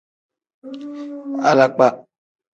[1.49, 1.87] Alakpa.